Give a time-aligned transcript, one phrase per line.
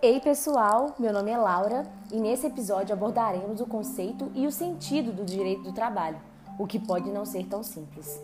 [0.00, 5.10] Ei pessoal, meu nome é Laura e nesse episódio abordaremos o conceito e o sentido
[5.10, 6.20] do direito do trabalho,
[6.56, 8.22] o que pode não ser tão simples.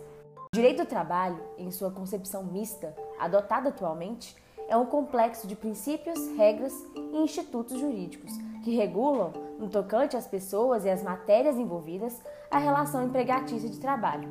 [0.53, 4.37] O direito do trabalho, em sua concepção mista, adotada atualmente,
[4.69, 8.31] é um complexo de princípios, regras e institutos jurídicos
[8.63, 14.29] que regulam, no tocante às pessoas e às matérias envolvidas, a relação empregatícia de trabalho,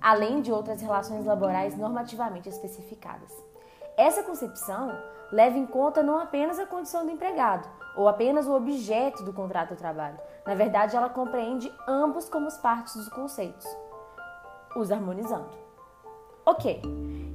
[0.00, 3.32] além de outras relações laborais normativamente especificadas.
[3.96, 4.92] Essa concepção
[5.30, 9.70] leva em conta não apenas a condição do empregado ou apenas o objeto do contrato
[9.70, 10.18] de trabalho.
[10.44, 13.66] Na verdade, ela compreende ambos como partes dos conceitos,
[14.76, 15.48] os harmonizando.
[16.44, 16.82] Ok,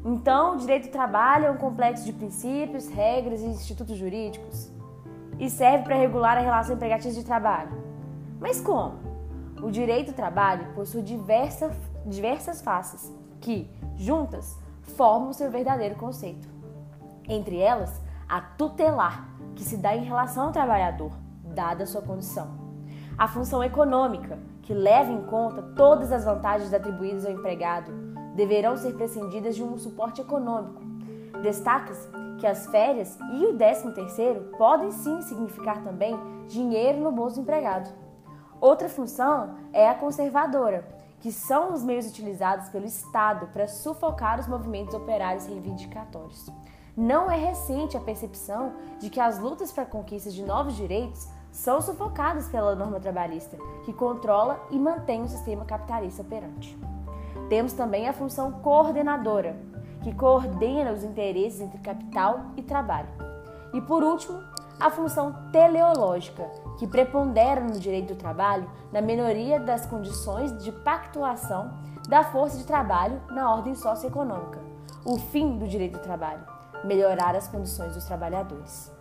[0.06, 4.70] então o direito do trabalho é um complexo de princípios, regras e institutos jurídicos
[5.40, 7.72] e serve para regular a relação empregatícia de trabalho.
[8.40, 9.00] Mas como?
[9.64, 11.74] O direito do trabalho possui diversas,
[12.06, 14.58] diversas faces que, juntas,
[14.90, 16.48] formam seu verdadeiro conceito.
[17.28, 21.12] Entre elas, a tutelar, que se dá em relação ao trabalhador,
[21.44, 22.48] dada sua condição.
[23.18, 27.92] A função econômica, que leva em conta todas as vantagens atribuídas ao empregado,
[28.36, 30.82] deverão ser prescindidas de um suporte econômico.
[31.42, 32.08] Destaca-se
[32.40, 37.42] que as férias e o 13 terceiro podem sim significar também dinheiro no bolso do
[37.42, 37.90] empregado.
[38.62, 40.88] Outra função é a conservadora,
[41.20, 46.50] que são os meios utilizados pelo Estado para sufocar os movimentos operários reivindicatórios.
[46.96, 51.28] Não é recente a percepção de que as lutas para a conquista de novos direitos
[51.52, 56.78] são sufocadas pela norma trabalhista, que controla e mantém o sistema capitalista operante.
[57.50, 59.58] Temos também a função coordenadora,
[60.04, 63.10] que coordena os interesses entre capital e trabalho.
[63.74, 64.40] E por último,
[64.80, 71.72] a função teleológica, que prepondera no direito do trabalho na melhoria das condições de pactuação
[72.08, 74.60] da força de trabalho na ordem socioeconômica,
[75.06, 76.44] o fim do direito do trabalho,
[76.84, 78.99] melhorar as condições dos trabalhadores.